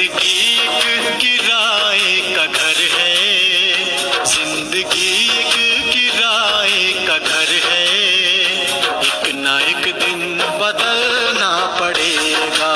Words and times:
ज़िंदगी 0.00 0.36
एक 0.80 1.18
किराए 1.20 2.12
का 2.34 2.44
घर 2.46 2.78
है। 2.92 4.24
ज़िंदगी 4.24 5.10
एक 5.40 5.52
किराए 5.92 6.78
का 7.06 7.16
घर 7.18 7.52
है। 7.64 7.84
एक 9.08 9.34
ना 9.42 9.58
एक 9.60 9.84
दिन 10.00 10.22
बदलना 10.62 11.52
पड़ेगा। 11.80 12.72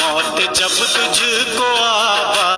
मौत 0.00 0.42
जब 0.58 0.74
तुझको 0.96 1.70
आवा 1.84 2.48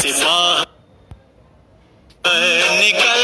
सिपाह 0.00 0.64
निकल 2.80 3.17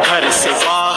घर 0.00 0.30
से 0.40 0.50
बाहर 0.50 0.91